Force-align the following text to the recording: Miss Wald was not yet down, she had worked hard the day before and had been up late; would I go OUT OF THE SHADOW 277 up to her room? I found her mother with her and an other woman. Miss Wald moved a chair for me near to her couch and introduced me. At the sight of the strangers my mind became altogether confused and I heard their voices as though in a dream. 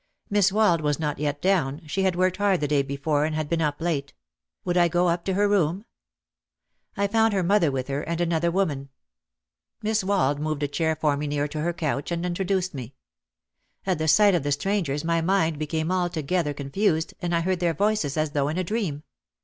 Miss 0.31 0.51
Wald 0.51 0.81
was 0.81 0.97
not 0.97 1.19
yet 1.19 1.43
down, 1.43 1.79
she 1.85 2.01
had 2.01 2.15
worked 2.15 2.37
hard 2.37 2.59
the 2.59 2.67
day 2.67 2.81
before 2.81 3.23
and 3.23 3.35
had 3.35 3.47
been 3.47 3.61
up 3.61 3.79
late; 3.79 4.15
would 4.65 4.75
I 4.75 4.87
go 4.87 5.09
OUT 5.09 5.19
OF 5.19 5.25
THE 5.25 5.31
SHADOW 5.33 5.47
277 5.49 7.03
up 7.03 7.09
to 7.11 7.13
her 7.13 7.13
room? 7.13 7.13
I 7.13 7.13
found 7.13 7.33
her 7.35 7.43
mother 7.43 7.71
with 7.71 7.87
her 7.87 8.01
and 8.01 8.19
an 8.19 8.33
other 8.33 8.49
woman. 8.49 8.89
Miss 9.83 10.03
Wald 10.03 10.39
moved 10.39 10.63
a 10.63 10.67
chair 10.67 10.95
for 10.95 11.15
me 11.15 11.27
near 11.27 11.47
to 11.49 11.61
her 11.61 11.71
couch 11.73 12.09
and 12.09 12.25
introduced 12.25 12.73
me. 12.73 12.95
At 13.85 13.99
the 13.99 14.07
sight 14.07 14.33
of 14.33 14.41
the 14.41 14.51
strangers 14.51 15.03
my 15.03 15.21
mind 15.21 15.59
became 15.59 15.91
altogether 15.91 16.55
confused 16.55 17.13
and 17.21 17.35
I 17.35 17.41
heard 17.41 17.59
their 17.59 17.75
voices 17.75 18.17
as 18.17 18.31
though 18.31 18.47
in 18.47 18.57
a 18.57 18.63
dream. 18.63 19.03